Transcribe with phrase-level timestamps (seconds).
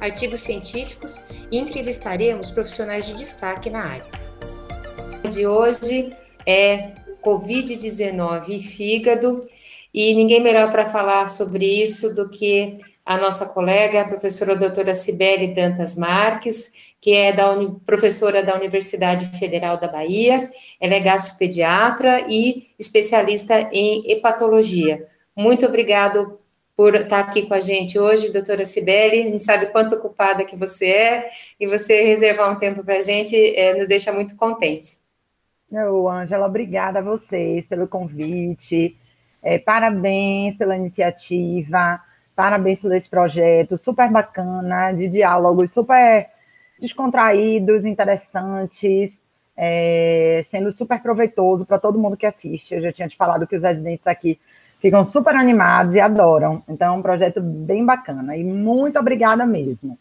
[0.00, 4.06] artigos científicos e entrevistaremos profissionais de destaque na área.
[5.30, 6.12] De hoje
[6.46, 6.92] é
[7.22, 9.40] Covid-19 e fígado,
[9.92, 14.94] e ninguém melhor para falar sobre isso do que a nossa colega, a professora doutora
[14.94, 17.54] Cibele Dantas Marques, que é da
[17.84, 25.06] professora da Universidade Federal da Bahia, ela é gastropediatra e especialista em hepatologia.
[25.36, 26.38] Muito obrigado
[26.76, 29.22] por estar aqui com a gente hoje, doutora Cibele.
[29.22, 31.26] Gente sabe quanto ocupada que você é,
[31.58, 35.02] e você reservar um tempo para a gente é, nos deixa muito contentes.
[35.72, 38.96] Eu, Ângela, obrigada a vocês pelo convite.
[39.42, 42.00] É, parabéns pela iniciativa,
[42.34, 46.28] parabéns por esse projeto super bacana, de diálogos super
[46.78, 49.12] descontraídos, interessantes,
[49.56, 52.74] é, sendo super proveitoso para todo mundo que assiste.
[52.74, 54.38] Eu já tinha te falado que os residentes aqui
[54.80, 56.62] ficam super animados e adoram.
[56.68, 58.36] Então, é um projeto bem bacana.
[58.36, 59.98] E muito obrigada mesmo.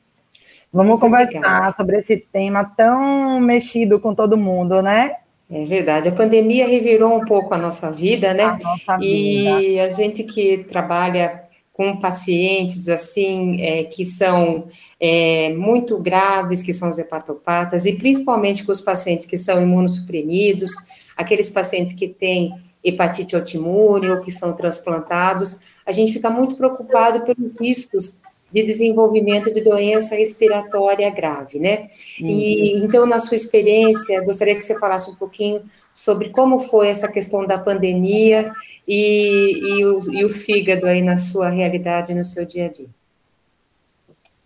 [0.71, 1.75] Vamos muito conversar obrigada.
[1.77, 5.15] sobre esse tema tão mexido com todo mundo, né?
[5.49, 8.43] É verdade, a pandemia revirou um pouco a nossa vida, né?
[8.43, 9.61] A nossa vida.
[9.61, 14.67] E a gente que trabalha com pacientes assim é, que são
[14.99, 20.71] é, muito graves, que são os hepatopatas, e principalmente com os pacientes que são imunossuprimidos,
[21.15, 22.53] aqueles pacientes que têm
[22.85, 29.51] hepatite autoimune ou que são transplantados, a gente fica muito preocupado pelos riscos de desenvolvimento
[29.51, 31.89] de doença respiratória grave, né?
[32.21, 32.29] Uhum.
[32.29, 35.61] E então, na sua experiência, gostaria que você falasse um pouquinho
[35.93, 38.53] sobre como foi essa questão da pandemia
[38.87, 42.87] e, e, o, e o fígado aí na sua realidade, no seu dia a dia.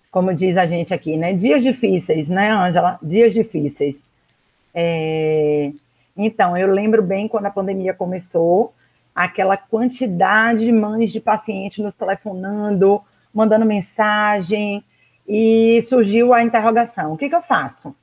[0.09, 1.33] Como diz a gente aqui, né?
[1.33, 2.97] Dias difíceis, né, Ângela?
[3.03, 3.95] Dias difíceis.
[4.73, 5.71] É...
[6.21, 8.73] Então, eu lembro bem quando a pandemia começou,
[9.15, 13.01] aquela quantidade de mães de pacientes nos telefonando,
[13.33, 14.83] mandando mensagem,
[15.25, 17.95] e surgiu a interrogação: o que, que eu faço?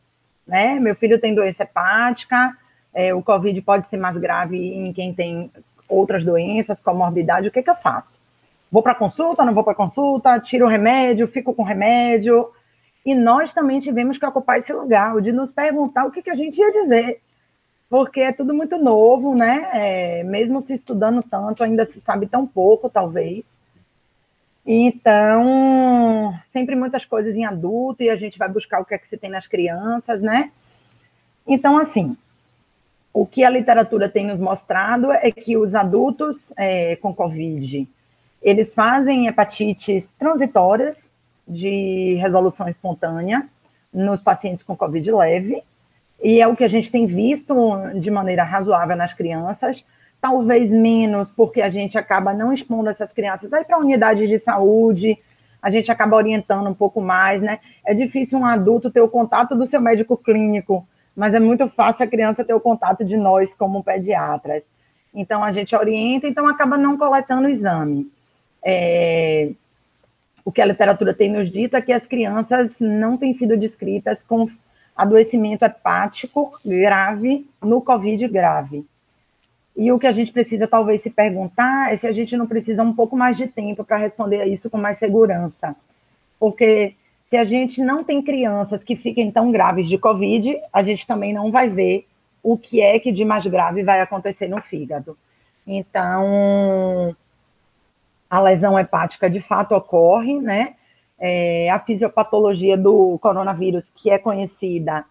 [0.46, 0.80] Né?
[0.80, 2.56] Meu filho tem doença hepática,
[2.94, 5.52] é, o Covid pode ser mais grave em quem tem
[5.86, 8.14] outras doenças, comorbidade, o que, que eu faço?
[8.72, 12.50] Vou para consulta, não vou para consulta, tiro o remédio, fico com remédio.
[13.04, 16.34] E nós também tivemos que ocupar esse lugar, de nos perguntar o que, que a
[16.34, 17.20] gente ia dizer,
[17.88, 19.70] porque é tudo muito novo, né?
[19.72, 23.44] É, mesmo se estudando tanto, ainda se sabe tão pouco, talvez.
[24.66, 29.08] Então, sempre muitas coisas em adulto e a gente vai buscar o que é que
[29.08, 30.50] se tem nas crianças, né?
[31.46, 32.16] Então, assim,
[33.12, 37.88] o que a literatura tem nos mostrado é que os adultos é, com Covid,
[38.42, 41.08] eles fazem hepatites transitórias
[41.46, 43.48] de resolução espontânea
[43.92, 45.62] nos pacientes com Covid leve,
[46.22, 47.54] e é o que a gente tem visto
[47.98, 49.84] de maneira razoável nas crianças,
[50.20, 55.18] talvez menos, porque a gente acaba não expondo essas crianças aí para unidades de saúde,
[55.60, 57.58] a gente acaba orientando um pouco mais, né?
[57.84, 62.04] É difícil um adulto ter o contato do seu médico clínico, mas é muito fácil
[62.04, 64.64] a criança ter o contato de nós como pediatras.
[65.14, 68.06] Então a gente orienta, então acaba não coletando o exame.
[68.64, 69.50] É...
[70.44, 74.22] O que a literatura tem nos dito é que as crianças não têm sido descritas
[74.22, 74.48] com
[74.96, 78.86] adoecimento hepático grave no COVID grave.
[79.76, 82.82] E o que a gente precisa talvez se perguntar é se a gente não precisa
[82.82, 85.76] um pouco mais de tempo para responder a isso com mais segurança.
[86.40, 86.94] Porque
[87.28, 91.34] se a gente não tem crianças que fiquem tão graves de Covid, a gente também
[91.34, 92.06] não vai ver
[92.42, 95.18] o que é que de mais grave vai acontecer no fígado.
[95.66, 97.14] Então,
[98.30, 100.75] a lesão hepática de fato ocorre, né?
[101.18, 105.04] É, a fisiopatologia do coronavírus, que é conhecida,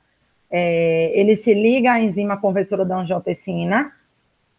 [0.49, 3.91] é, ele se liga à enzima conversora da angiotensina,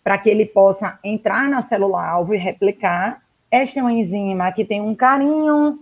[0.03, 3.23] para que ele possa entrar na célula-alvo e replicar.
[3.50, 5.79] Esta é uma enzima que tem um carinho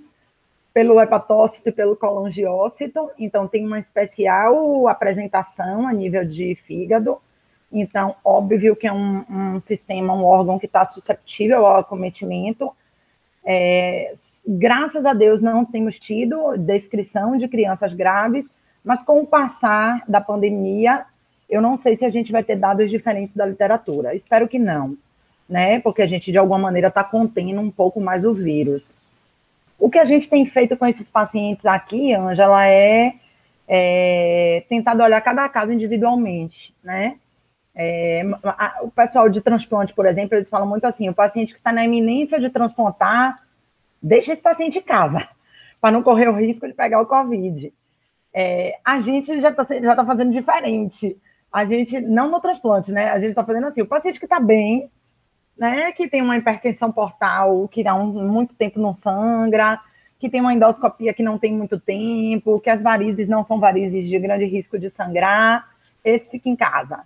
[0.72, 7.18] pelo hepatócito e pelo colangiócito, então tem uma especial apresentação a nível de fígado.
[7.70, 12.72] Então, óbvio que é um, um sistema, um órgão que está susceptível ao acometimento.
[13.44, 14.14] É,
[14.46, 18.46] graças a Deus não temos tido descrição de crianças graves,
[18.84, 21.04] mas com o passar da pandemia,
[21.48, 24.14] eu não sei se a gente vai ter dados diferentes da literatura.
[24.14, 24.96] Espero que não,
[25.48, 25.80] né?
[25.80, 28.96] Porque a gente, de alguma maneira, está contendo um pouco mais o vírus.
[29.78, 33.14] O que a gente tem feito com esses pacientes aqui, Angela, é
[33.66, 34.64] é,
[35.02, 37.16] olhar cada caso individualmente, né?
[37.76, 41.58] É, a, o pessoal de transplante, por exemplo, eles falam muito assim: o paciente que
[41.58, 43.42] está na iminência de transplantar,
[44.00, 45.28] deixa esse paciente em casa,
[45.80, 47.72] para não correr o risco de pegar o Covid.
[48.32, 51.16] É, a gente já está já tá fazendo diferente.
[51.52, 53.10] A gente, não no transplante, né?
[53.10, 54.90] A gente está fazendo assim: o paciente que está bem,
[55.56, 59.80] né, que tem uma hipertensão portal, que há um, muito tempo não sangra,
[60.18, 64.08] que tem uma endoscopia que não tem muito tempo, que as varizes não são varizes
[64.08, 65.68] de grande risco de sangrar,
[66.04, 67.04] esse fica em casa.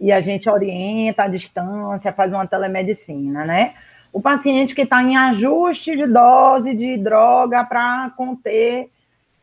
[0.00, 3.74] E a gente orienta à distância, faz uma telemedicina, né?
[4.12, 8.90] O paciente que está em ajuste de dose de droga para conter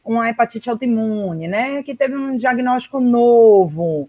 [0.04, 1.84] uma hepatite autoimune, né?
[1.84, 4.07] Que teve um diagnóstico novo,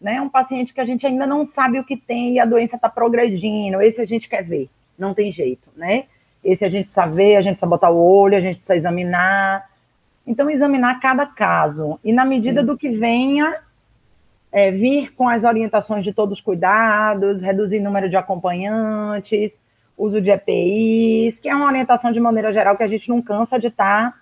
[0.00, 0.20] né?
[0.20, 2.88] Um paciente que a gente ainda não sabe o que tem e a doença está
[2.88, 3.80] progredindo.
[3.80, 6.04] Esse a gente quer ver, não tem jeito, né?
[6.44, 9.68] Esse a gente precisa ver, a gente precisa botar o olho, a gente precisa examinar.
[10.26, 11.98] Então, examinar cada caso.
[12.04, 12.66] E na medida Sim.
[12.66, 13.56] do que venha,
[14.56, 19.52] é, vir com as orientações de todos os cuidados, reduzir número de acompanhantes,
[19.98, 23.58] uso de EPIs, que é uma orientação de maneira geral que a gente não cansa
[23.60, 24.18] de estar tá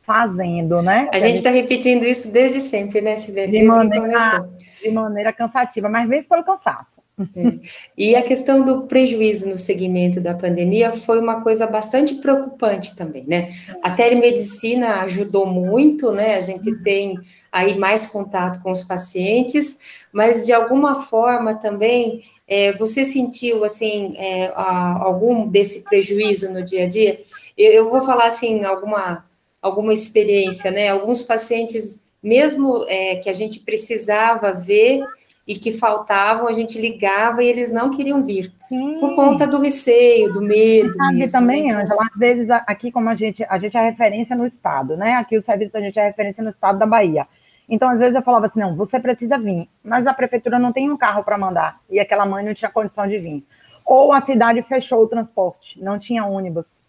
[0.00, 1.10] fazendo, né?
[1.12, 3.46] A gente está repetindo isso desde sempre, né, Silvia?
[3.46, 4.48] De maneira,
[4.82, 6.97] de maneira cansativa, mas vezes pelo cansaço.
[7.34, 7.58] É.
[7.96, 13.24] E a questão do prejuízo no segmento da pandemia foi uma coisa bastante preocupante também,
[13.26, 13.50] né?
[13.82, 16.36] A telemedicina ajudou muito, né?
[16.36, 17.18] A gente tem
[17.50, 19.78] aí mais contato com os pacientes,
[20.12, 26.84] mas de alguma forma também é, você sentiu assim é, algum desse prejuízo no dia
[26.84, 27.20] a dia?
[27.56, 29.26] Eu, eu, vou falar assim alguma
[29.60, 30.88] alguma experiência, né?
[30.88, 35.02] Alguns pacientes mesmo é, que a gente precisava ver
[35.48, 38.52] e que faltavam, a gente ligava e eles não queriam vir.
[38.68, 39.00] Sim.
[39.00, 40.92] Por conta do receio, do medo.
[40.94, 41.82] Sabe mesmo, também, né?
[41.82, 45.14] Angela, às vezes aqui, como a gente, a gente é referência no estado, né?
[45.14, 47.26] Aqui o serviço da gente é referência no estado da Bahia.
[47.66, 50.90] Então, às vezes eu falava assim, não, você precisa vir, mas a prefeitura não tem
[50.90, 53.46] um carro para mandar, e aquela mãe não tinha condição de vir.
[53.86, 56.82] Ou a cidade fechou o transporte, não tinha ônibus.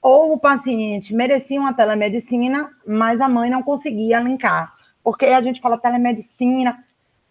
[0.00, 4.72] Ou o paciente merecia uma telemedicina, mas a mãe não conseguia linkar.
[5.04, 6.82] Porque a gente fala telemedicina,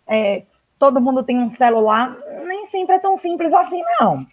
[0.08, 0.44] é,
[0.82, 4.26] todo mundo tem um celular, nem sempre é tão simples assim, não.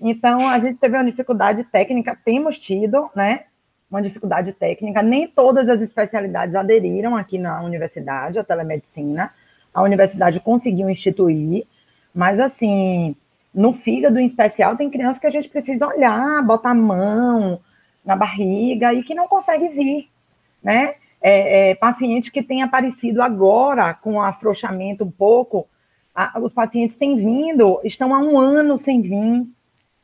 [0.00, 3.46] Então, a gente teve uma dificuldade técnica, temos tido, né?
[3.90, 5.02] Uma dificuldade técnica.
[5.02, 9.32] Nem todas as especialidades aderiram aqui na universidade, a telemedicina.
[9.74, 11.66] A universidade conseguiu instituir,
[12.14, 13.16] mas assim,
[13.52, 17.60] no fígado em especial, tem crianças que a gente precisa olhar, botar a mão
[18.04, 20.08] na barriga e que não consegue vir,
[20.62, 20.94] né?
[21.20, 25.68] É, é, paciente que tem aparecido agora com afrouxamento um pouco,
[26.14, 29.46] a, os pacientes têm vindo, estão há um ano sem vir,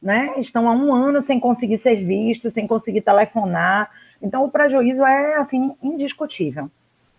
[0.01, 0.35] né?
[0.39, 3.91] Estão há um ano sem conseguir ser vistos, sem conseguir telefonar.
[4.23, 6.71] Então, o prejuízo é, assim, indiscutível.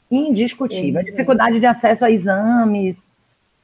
[0.09, 1.01] Indiscutível.
[1.01, 3.09] É, dificuldade de acesso a exames,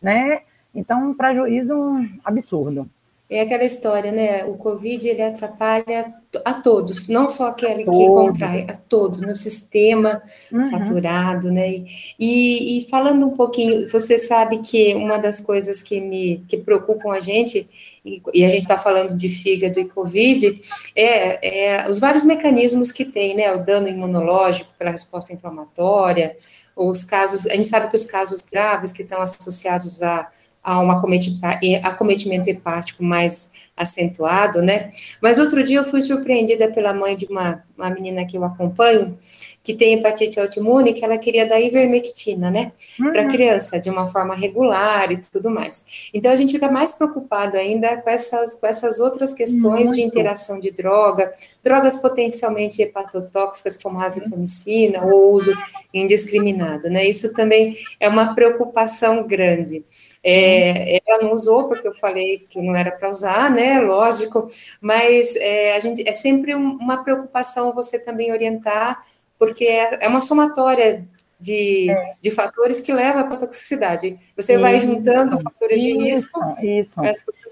[0.01, 0.41] né?
[0.75, 1.75] Então, um prejuízo
[2.23, 2.87] absurdo.
[3.29, 4.43] É aquela história, né?
[4.45, 10.21] O Covid ele atrapalha a todos, não só aquele que contrai, a todos, no sistema
[10.51, 10.61] uhum.
[10.61, 11.83] saturado, né?
[12.19, 17.13] E, e, falando um pouquinho, você sabe que uma das coisas que me que preocupam
[17.13, 17.67] a gente,
[18.05, 20.61] e, e a gente está falando de fígado e Covid,
[20.93, 23.53] é, é, os vários mecanismos que tem, né?
[23.55, 26.35] O dano imunológico pela resposta inflamatória,
[26.75, 30.29] os casos, a gente sabe que os casos graves que estão associados a
[30.63, 34.91] a um acometimento hepático mais acentuado, né?
[35.19, 39.17] Mas outro dia eu fui surpreendida pela mãe de uma, uma menina que eu acompanho,
[39.63, 42.71] que tem hepatite autoimune, que ela queria dar ivermectina, né?
[42.99, 43.11] Uhum.
[43.11, 46.09] Para criança, de uma forma regular e tudo mais.
[46.13, 49.95] Então a gente fica mais preocupado ainda com essas, com essas outras questões Muito.
[49.95, 55.51] de interação de droga, drogas potencialmente hepatotóxicas, como a azitromicina, ou uso
[55.93, 57.07] indiscriminado, né?
[57.07, 59.83] Isso também é uma preocupação grande.
[60.23, 63.79] É, ela não usou porque eu falei que não era para usar, né?
[63.81, 64.49] Lógico,
[64.79, 69.03] mas é, a gente é sempre uma preocupação você também orientar,
[69.37, 71.05] porque é, é uma somatória
[71.43, 72.15] de, é.
[72.21, 74.17] de fatores que leva para a toxicidade.
[74.37, 76.55] Você isso, vai juntando fatores isso, de risco.
[76.61, 77.01] Isso.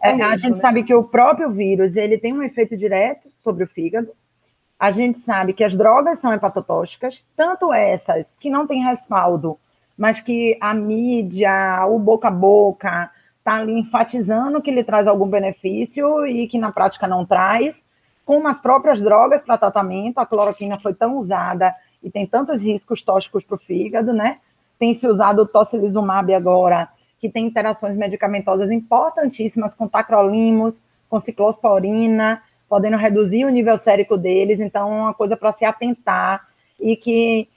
[0.02, 0.62] É, a gente né?
[0.62, 4.14] sabe que o próprio vírus ele tem um efeito direto sobre o fígado.
[4.80, 9.60] A gente sabe que as drogas são hepatotóxicas, tanto essas que não têm respaldo
[9.98, 15.28] mas que a mídia, o boca a boca, está ali enfatizando que ele traz algum
[15.28, 17.84] benefício e que na prática não traz,
[18.26, 23.02] como as próprias drogas para tratamento, a cloroquina foi tão usada e tem tantos riscos
[23.02, 24.38] tóxicos para o fígado, né?
[24.80, 32.42] Tem se usado o tocilizumab agora, que tem interações medicamentosas importantíssimas com tacrolimus, com ciclosporina,
[32.70, 36.48] podendo reduzir o nível sérico deles, então é uma coisa para se atentar
[36.80, 37.50] e que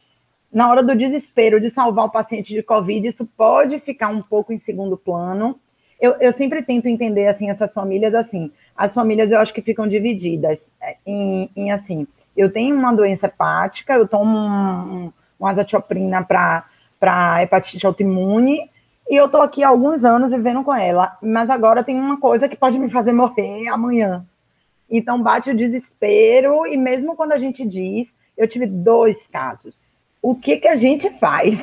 [0.54, 4.52] na hora do desespero de salvar o paciente de Covid, isso pode ficar um pouco
[4.52, 5.58] em segundo plano.
[6.00, 9.88] Eu, eu sempre tento entender, assim, essas famílias, assim, as famílias eu acho que ficam
[9.88, 12.06] divididas é, em, em assim,
[12.36, 18.70] eu tenho uma doença hepática, eu tomo um, um azatioprina para hepatite autoimune,
[19.10, 22.48] e eu tô aqui há alguns anos vivendo com ela, mas agora tem uma coisa
[22.48, 24.24] que pode me fazer morrer amanhã.
[24.88, 28.06] Então bate o desespero, e mesmo quando a gente diz,
[28.36, 29.83] eu tive dois casos
[30.24, 31.58] o que, que a gente faz?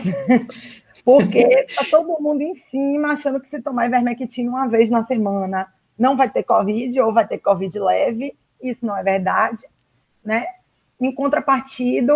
[1.04, 5.66] Porque está todo mundo em cima, achando que se tomar ivermectina uma vez na semana
[5.98, 8.36] não vai ter Covid ou vai ter Covid leve.
[8.62, 9.58] Isso não é verdade.
[10.24, 10.46] Né?
[11.00, 12.14] Em contrapartida,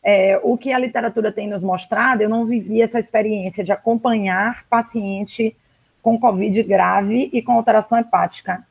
[0.00, 4.64] é, o que a literatura tem nos mostrado, eu não vivi essa experiência de acompanhar
[4.70, 5.56] paciente
[6.00, 8.64] com Covid grave e com alteração hepática.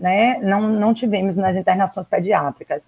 [0.00, 0.38] Né?
[0.40, 2.82] Não, não tivemos nas internações pediátricas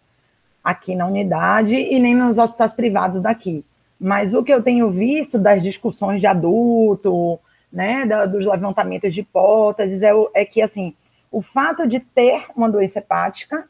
[0.65, 3.63] aqui na unidade e nem nos hospitais privados daqui.
[3.99, 7.39] Mas o que eu tenho visto das discussões de adulto,
[7.73, 10.95] né, da, dos levantamentos de hipóteses, é, é, que, assim,
[11.31, 13.69] o fato de ter uma doença hepática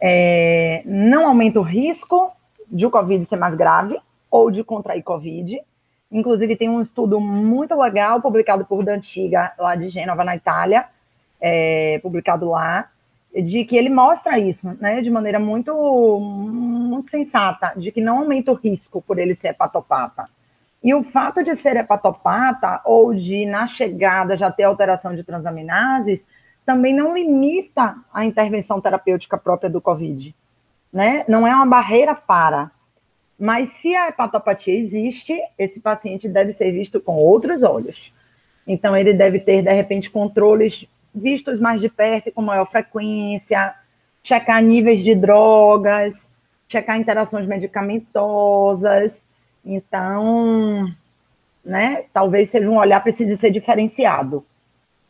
[0.00, 2.30] é, não aumenta o risco
[2.70, 3.98] de o Covid ser mais grave
[4.30, 5.60] ou de contrair Covid.
[6.10, 10.86] Inclusive, tem um estudo muito legal publicado por Dantiga, lá de Gênova, na Itália,
[11.40, 12.90] é, publicado lá,
[13.34, 15.72] de que ele mostra isso, né, de maneira muito,
[16.20, 20.24] muito sensata, de que não aumenta o risco por ele ser hepatopata.
[20.82, 26.24] E o fato de ser hepatopata ou de, na chegada, já ter alteração de transaminases,
[26.64, 30.34] também não limita a intervenção terapêutica própria do COVID,
[30.92, 31.24] né?
[31.28, 32.70] Não é uma barreira para.
[33.38, 38.12] Mas se a hepatopatia existe, esse paciente deve ser visto com outros olhos.
[38.66, 43.74] Então, ele deve ter, de repente, controles vistos mais de perto e com maior frequência,
[44.22, 46.14] checar níveis de drogas,
[46.68, 49.20] checar interações medicamentosas.
[49.64, 50.86] Então,
[51.64, 54.44] né, talvez seja um olhar precise ser diferenciado.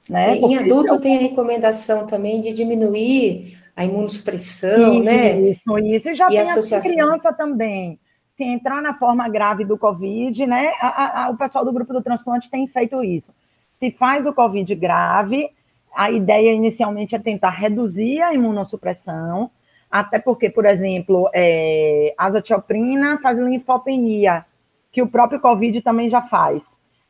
[0.08, 0.36] Né?
[0.36, 1.00] Em adulto eu...
[1.00, 5.40] tem a recomendação também de diminuir a imunossupressão, isso, né?
[5.40, 6.08] Isso, isso.
[6.08, 7.98] E já e tem a criança também.
[8.36, 10.72] Se entrar na forma grave do Covid, né?
[10.80, 13.32] A, a, o pessoal do grupo do transplante tem feito isso.
[13.78, 15.48] Se faz o Covid grave,
[15.94, 19.50] a ideia inicialmente é tentar reduzir a imunossupressão,
[19.90, 24.44] até porque, por exemplo, é, azatioprina faz linfopenia,
[24.92, 26.62] que o próprio COVID também já faz.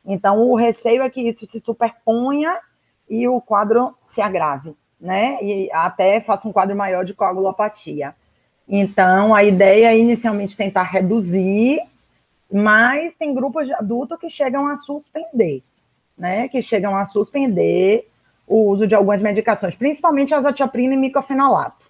[0.05, 2.57] Então, o receio é que isso se superponha
[3.09, 5.37] e o quadro se agrave, né?
[5.41, 8.15] E até faça um quadro maior de coagulopatia.
[8.67, 11.79] Então, a ideia é inicialmente tentar reduzir,
[12.51, 15.63] mas tem grupos de adultos que chegam a suspender,
[16.17, 16.47] né?
[16.47, 18.07] Que chegam a suspender
[18.49, 21.85] o uso de algumas medicações, principalmente azatioprina e micofenolato,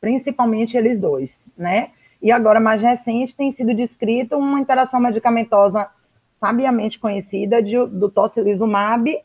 [0.00, 1.90] principalmente eles dois, né?
[2.20, 5.86] E agora, mais recente, tem sido descrito uma interação medicamentosa
[6.40, 9.18] sabiamente conhecida de, do tocilizumab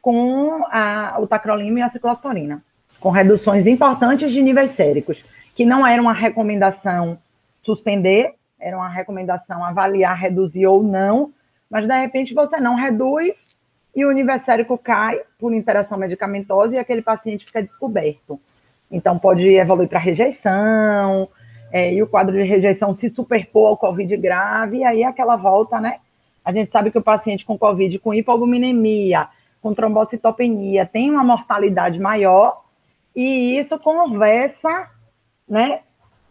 [0.00, 2.62] com a, o tacrolimo e a ciclosporina,
[2.98, 5.22] com reduções importantes de níveis séricos,
[5.54, 7.18] que não era uma recomendação
[7.62, 11.32] suspender, era uma recomendação avaliar, reduzir ou não,
[11.68, 13.47] mas de repente você não reduz
[13.98, 18.40] e o nível sérico cai por interação medicamentosa e aquele paciente fica descoberto.
[18.88, 21.28] Então, pode evoluir para rejeição,
[21.72, 25.80] é, e o quadro de rejeição se superpor ao COVID grave, e aí aquela volta,
[25.80, 25.98] né?
[26.44, 29.26] A gente sabe que o paciente com COVID, com hipoalbuminemia,
[29.60, 32.62] com trombocitopenia, tem uma mortalidade maior,
[33.16, 34.90] e isso conversa,
[35.48, 35.80] né,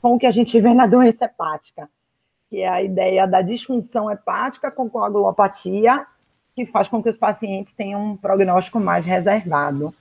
[0.02, 1.90] com o que a gente vê na doença hepática,
[2.50, 6.08] que é a ideia da disfunção hepática com coagulopatia,
[6.58, 9.94] que faz com que os pacientes tenham um prognóstico mais reservado.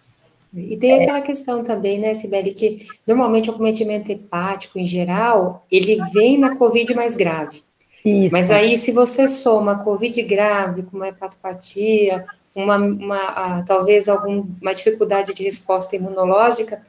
[0.55, 1.03] E tem é.
[1.03, 6.57] aquela questão também, né, Sibeli, que normalmente o cometimento hepático, em geral, ele vem na
[6.57, 7.61] COVID mais grave.
[8.03, 8.33] Isso.
[8.33, 15.35] Mas aí, se você soma COVID grave com uma hepatopatia, uma, uma talvez alguma dificuldade
[15.35, 16.81] de resposta imunológica,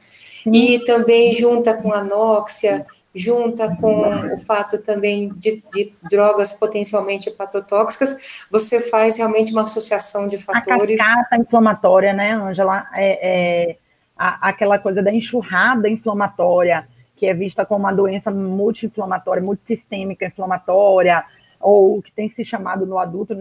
[0.46, 8.44] e também junta com anóxia, junta com o fato também de, de, drogas potencialmente hepatotóxicas,
[8.50, 11.00] você faz realmente uma associação de fatores.
[11.00, 12.86] A cascata inflamatória, né, Angela?
[12.94, 13.76] É, é
[14.16, 16.86] a, aquela coisa da enxurrada inflamatória,
[17.16, 21.24] que é vista como uma doença multi-inflamatória, multissistêmica inflamatória,
[21.60, 23.34] ou que tem se chamado no adulto,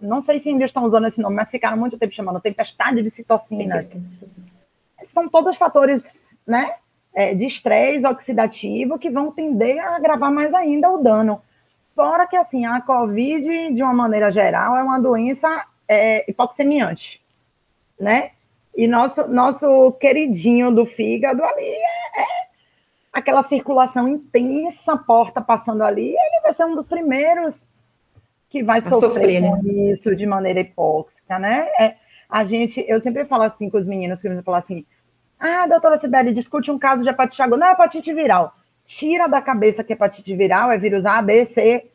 [0.00, 3.10] não sei se ainda estão usando esse nome, mas ficaram muito tempo chamando tempestade de
[3.10, 3.90] citocinas.
[5.12, 6.04] São todos fatores,
[6.46, 6.74] né,
[7.16, 11.40] é, de estresse oxidativo que vão tender a agravar mais ainda o dano.
[11.94, 17.22] Fora que, assim, a COVID, de uma maneira geral, é uma doença é, hipoxemiante,
[17.98, 18.32] né?
[18.76, 22.26] E nosso, nosso queridinho do fígado ali é, é
[23.10, 27.66] aquela circulação intensa, porta passando ali, ele vai ser um dos primeiros
[28.50, 29.60] que vai sofrer, sofrer né?
[29.90, 31.66] isso de maneira hipóxica, né?
[31.80, 31.94] É,
[32.28, 34.84] a gente, eu sempre falo assim com os meninos, que falam assim,
[35.38, 37.58] ah, doutora Sibeli, discute um caso de hepatite aguda.
[37.58, 38.52] Não, é hepatite viral.
[38.84, 41.90] Tira da cabeça que hepatite viral é vírus A, B, C.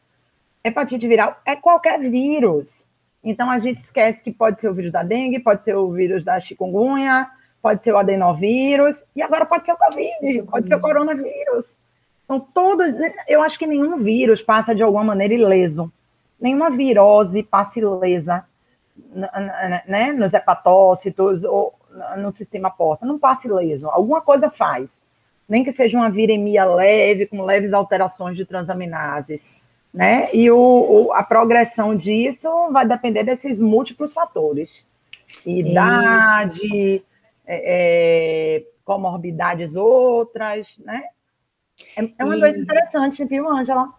[0.63, 2.86] Hepatite viral é qualquer vírus.
[3.24, 6.24] Então a gente esquece que pode ser o vírus da dengue, pode ser o vírus
[6.24, 7.29] da chikungunya,
[7.62, 11.71] pode ser o adenovírus, e agora pode ser o Covid, pode ser o coronavírus.
[12.25, 12.93] Então, todos,
[13.27, 15.91] eu acho que nenhum vírus passa de alguma maneira ileso.
[16.39, 18.43] Nenhuma virose passa ilesa
[19.88, 21.74] né, nos hepatócitos ou
[22.17, 23.05] no sistema porta.
[23.05, 23.88] Não passa ileso.
[23.88, 24.89] Alguma coisa faz.
[25.48, 29.41] Nem que seja uma viremia leve, com leves alterações de transaminases
[29.93, 30.29] né?
[30.33, 34.69] E o, o, a progressão disso vai depender desses múltiplos fatores.
[35.45, 37.03] Idade,
[37.45, 41.03] é, é, comorbidades outras, né?
[41.98, 42.39] É, é uma e...
[42.39, 43.89] doença interessante, viu, Ângela?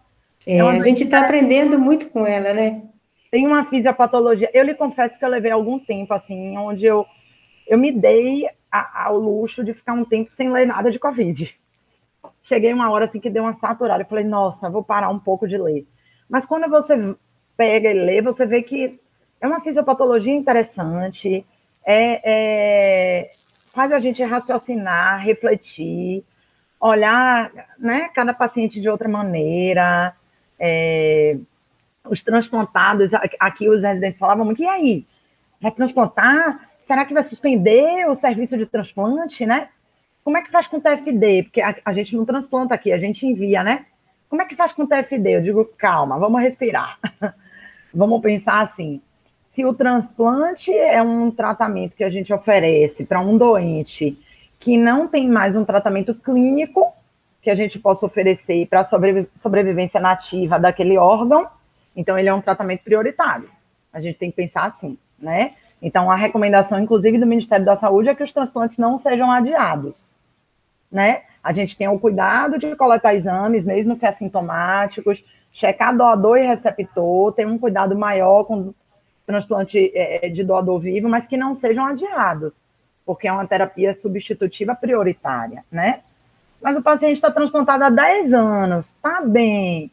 [0.45, 2.83] É, a gente está aprendendo muito com ela, né?
[3.31, 4.49] Tem uma fisiopatologia.
[4.53, 7.05] Eu lhe confesso que eu levei algum tempo, assim, onde eu,
[7.67, 11.55] eu me dei a, ao luxo de ficar um tempo sem ler nada de Covid
[12.43, 14.03] cheguei uma hora assim que deu uma saturada.
[14.03, 15.87] Eu falei, nossa, vou parar um pouco de ler.
[16.29, 17.15] Mas quando você
[17.55, 18.99] pega e lê, você vê que
[19.41, 21.45] é uma fisiopatologia interessante,
[21.85, 23.31] é, é,
[23.73, 26.23] faz a gente raciocinar, refletir,
[26.79, 30.13] olhar né, cada paciente de outra maneira.
[30.59, 31.37] É,
[32.05, 35.07] os transplantados, aqui os residentes falavam muito, e aí?
[35.61, 36.69] Vai transplantar?
[36.83, 39.69] Será que vai suspender o serviço de transplante, né?
[40.23, 41.43] Como é que faz com o TFD?
[41.43, 43.85] Porque a, a, gente não transplanta aqui, a gente envia, né?
[44.29, 45.35] Como é que faz com o TFD?
[45.35, 46.97] Eu digo, calma, vamos respirar.
[47.93, 49.01] vamos pensar assim.
[49.53, 54.17] Se o transplante é um tratamento que a gente oferece para um doente
[54.59, 56.91] que não tem mais um tratamento clínico
[57.41, 61.45] que a gente possa oferecer para a sobrevi sobrevivência nativa daquele órgão,
[61.93, 63.49] então ele é um tratamento prioritário.
[63.91, 65.53] A gente tem que pensar assim, né?
[65.83, 70.13] Então, a recomendação, inclusive, do Ministério da Saúde é que os transplantes não sejam adiados
[70.93, 71.23] né?
[71.43, 77.33] A gente tem o cuidado de coletar exames, mesmo se assintomáticos, checar doador e receptor,
[77.33, 78.73] tem um cuidado maior com
[79.25, 82.53] transplante é, de doador vivo, mas que não sejam adiados,
[83.05, 86.01] porque é uma terapia substitutiva prioritária, né?
[86.61, 89.91] Mas o paciente está transplantado há 10 anos, está bem.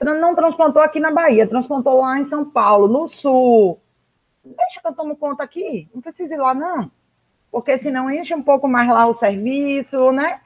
[0.00, 3.78] Não transplantou aqui na Bahia, transplantou lá em São Paulo, no Sul.
[4.44, 6.90] Deixa que eu tomo conta aqui, não precisa ir lá, não
[7.52, 10.40] porque senão enche um pouco mais lá o serviço, né?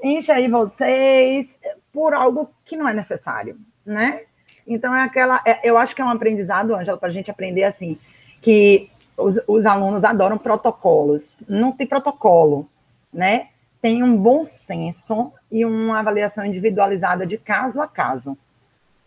[0.00, 1.48] Enche aí vocês
[1.92, 4.22] por algo que não é necessário, né?
[4.64, 7.64] Então é aquela, é, eu acho que é um aprendizado, Ângela, para a gente aprender
[7.64, 7.98] assim,
[8.40, 11.36] que os, os alunos adoram protocolos.
[11.48, 12.68] Não tem protocolo,
[13.12, 13.48] né?
[13.82, 18.38] Tem um bom senso e uma avaliação individualizada de caso a caso.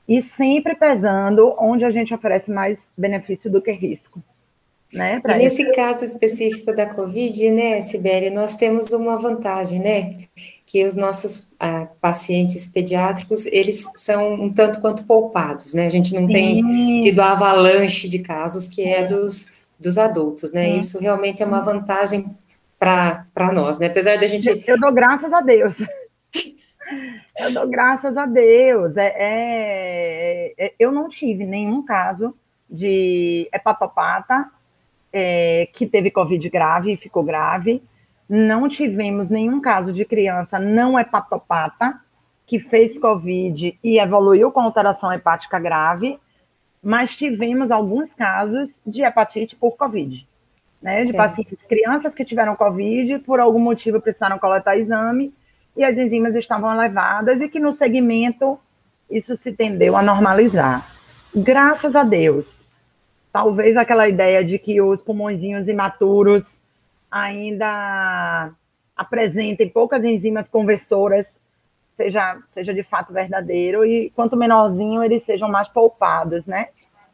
[0.08, 4.22] E sempre pesando onde a gente oferece mais benefício do que risco.
[4.94, 5.74] Né, e nesse isso.
[5.74, 10.16] caso específico da Covid, né, Sibeli, nós temos uma vantagem, né,
[10.66, 16.14] que os nossos ah, pacientes pediátricos, eles são um tanto quanto poupados, né, a gente
[16.14, 16.34] não Sim.
[16.34, 20.78] tem tido a avalanche de casos que é dos, dos adultos, né, Sim.
[20.78, 22.26] isso realmente é uma vantagem
[22.80, 24.64] para nós, né, apesar da gente...
[24.66, 25.76] Eu dou graças a Deus.
[27.38, 28.98] Eu dou graças a Deus.
[28.98, 32.36] É, é, é, eu não tive nenhum caso
[32.70, 34.50] de hepatopata
[35.14, 37.84] é, que teve Covid grave e ficou grave.
[38.28, 42.00] Não tivemos nenhum caso de criança não hepatopata
[42.46, 46.18] que fez Covid e evoluiu com alteração hepática grave,
[46.82, 50.28] mas tivemos alguns casos de hepatite por Covid.
[50.80, 55.34] Né, de pacientes, crianças que tiveram Covid, por algum motivo precisaram coletar exame
[55.78, 58.60] e as enzimas estavam elevadas e que no segmento
[59.10, 60.86] isso se tendeu a normalizar.
[61.34, 62.66] Graças a Deus,
[63.32, 66.60] talvez aquela ideia de que os pulmõezinhos imaturos
[67.10, 68.52] ainda
[68.96, 71.38] apresentem poucas enzimas conversoras
[71.96, 76.70] seja, seja de fato verdadeiro e quanto menorzinho eles sejam mais poupados, né?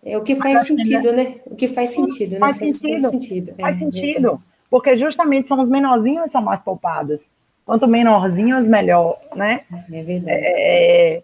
[0.05, 1.35] É o que faz sentido, né?
[1.45, 2.67] O que faz sentido, faz né?
[2.67, 3.01] Sentido.
[3.01, 3.55] Faz sentido.
[3.59, 7.21] Faz é, sentido, é porque justamente são os menorzinhos que são mais poupados.
[7.65, 9.61] Quanto menorzinhos, melhor, né?
[9.91, 10.37] É verdade.
[10.37, 11.23] É,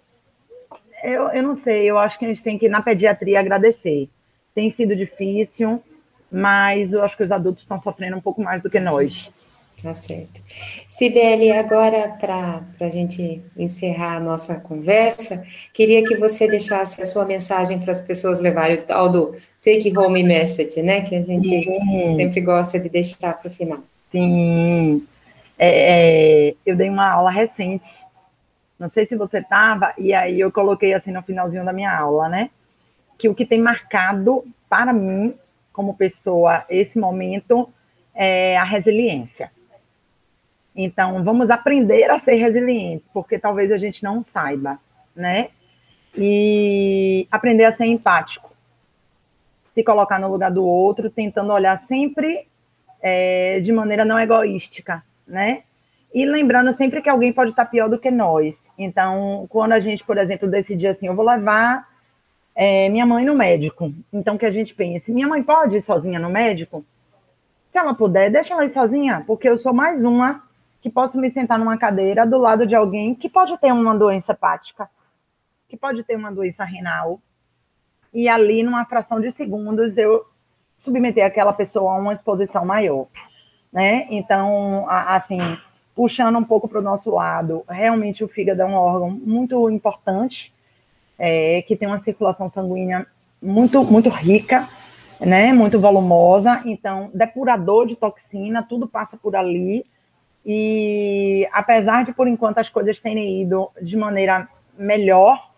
[1.03, 4.09] eu, eu não sei, eu acho que a gente tem que, na pediatria, agradecer
[4.59, 5.81] tem sido difícil,
[6.29, 9.29] mas eu acho que os adultos estão sofrendo um pouco mais do que nós.
[9.81, 10.41] Tá certo.
[10.89, 15.41] Sibeli, agora para a gente encerrar a nossa conversa,
[15.73, 19.97] queria que você deixasse a sua mensagem para as pessoas levarem o tal do take
[19.97, 21.01] home message, né?
[21.03, 22.15] Que a gente Sim.
[22.15, 23.79] sempre gosta de deixar para o final.
[24.11, 25.07] Sim.
[25.61, 27.85] É, é, eu dei uma aula recente
[28.79, 32.29] Não sei se você estava, e aí eu coloquei assim no finalzinho da minha aula,
[32.29, 32.49] né?
[33.17, 35.35] Que o que tem marcado para mim,
[35.73, 37.67] como pessoa, esse momento
[38.15, 39.51] é a resiliência.
[40.73, 44.79] Então, vamos aprender a ser resilientes, porque talvez a gente não saiba,
[45.13, 45.49] né?
[46.15, 48.49] E aprender a ser empático.
[49.75, 52.47] Se colocar no lugar do outro, tentando olhar sempre
[53.01, 55.63] é, de maneira não egoística, né?
[56.13, 58.59] E lembrando sempre que alguém pode estar pior do que nós.
[58.77, 61.87] Então, quando a gente, por exemplo, decidir assim, eu vou levar
[62.55, 63.93] é, minha mãe no médico.
[64.11, 66.83] Então, que a gente pense, minha mãe pode ir sozinha no médico?
[67.71, 70.43] Se ela puder, deixa ela ir sozinha, porque eu sou mais uma
[70.81, 74.31] que posso me sentar numa cadeira do lado de alguém que pode ter uma doença
[74.31, 74.89] hepática,
[75.67, 77.19] que pode ter uma doença renal,
[78.13, 80.25] e ali, numa fração de segundos, eu
[80.75, 83.07] submeter aquela pessoa a uma exposição maior,
[83.71, 84.07] né?
[84.09, 85.39] Então, assim,
[85.95, 90.53] puxando um pouco para o nosso lado, realmente o fígado é um órgão muito importante,
[91.17, 93.05] é, que tem uma circulação sanguínea
[93.41, 94.67] muito, muito rica,
[95.19, 95.51] né?
[95.51, 99.85] Muito volumosa, então, depurador de toxina, tudo passa por ali.
[100.45, 105.51] E apesar de, por enquanto, as coisas terem ido de maneira melhor,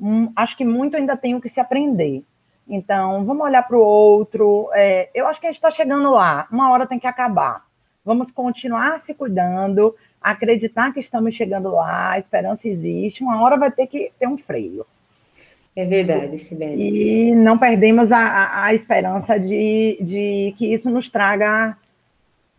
[0.00, 2.22] hum, acho que muito ainda tem o que se aprender.
[2.68, 4.68] Então, vamos olhar para o outro.
[4.74, 6.46] É, eu acho que a gente está chegando lá.
[6.50, 7.64] Uma hora tem que acabar.
[8.04, 13.22] Vamos continuar se cuidando, acreditar que estamos chegando lá, a esperança existe.
[13.22, 14.84] Uma hora vai ter que ter um freio.
[15.74, 17.30] É verdade, Sibeli.
[17.30, 21.76] E não perdemos a, a, a esperança de, de que isso nos traga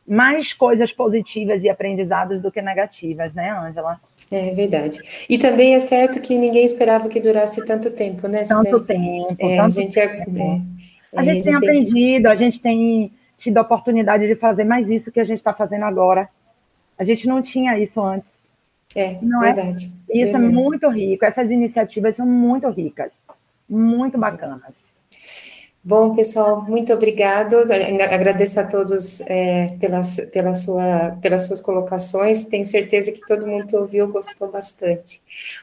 [0.08, 4.00] mais coisas positivas e aprendizados do que negativas, né, Ângela?
[4.30, 5.00] É verdade.
[5.30, 8.44] E também é certo que ninguém esperava que durasse tanto tempo, né?
[8.44, 9.36] Tanto tempo.
[9.40, 10.38] É, tanto a gente, é, tempo.
[10.38, 10.62] É,
[11.20, 15.20] a, gente tem aprendido, a gente tem tido a oportunidade de fazer mais isso que
[15.20, 16.28] a gente está fazendo agora.
[16.98, 18.46] A gente não tinha isso antes.
[18.96, 19.94] É, não verdade.
[20.10, 20.18] É?
[20.18, 20.46] Isso verdade.
[20.46, 21.24] é muito rico.
[21.24, 23.14] Essas iniciativas são muito ricas,
[23.70, 24.76] muito bacanas.
[25.88, 27.60] Bom, pessoal, muito obrigado.
[27.60, 32.44] Agradeço a todos é, pelas, pela sua, pelas suas colocações.
[32.44, 35.22] Tenho certeza que todo mundo que ouviu gostou bastante.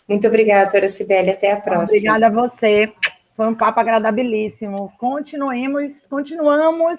[0.08, 1.28] Muito obrigada, doutora Sibeli.
[1.28, 1.98] Até a próxima.
[1.98, 2.90] Obrigada a você.
[3.37, 4.90] Foi um papo agradabilíssimo.
[4.98, 6.98] Continuemos, continuamos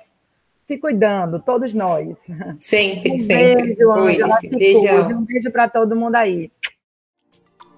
[0.67, 2.15] se cuidando, todos nós.
[2.59, 3.73] Sempre, um sempre.
[3.73, 4.37] Beijo, Ângela.
[4.55, 5.09] Beijão.
[5.09, 6.51] Um beijo para todo mundo aí.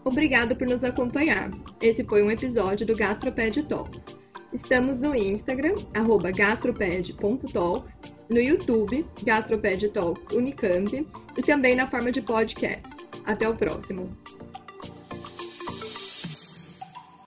[0.04, 1.52] Obrigado por nos acompanhar.
[1.82, 4.27] Esse foi um episódio do Gastroped Talks.
[4.54, 11.08] Estamos no Instagram, arroba gastroped.talks, no YouTube, Gastroped Talks Unicamp,
[11.38, 12.96] e também na forma de podcast.
[13.26, 14.16] Até o próximo!